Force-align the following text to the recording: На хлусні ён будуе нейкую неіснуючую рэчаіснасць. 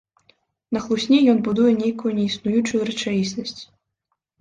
На 0.77 0.81
хлусні 0.85 1.19
ён 1.35 1.45
будуе 1.49 1.71
нейкую 1.83 2.11
неіснуючую 2.23 2.83
рэчаіснасць. 2.91 3.59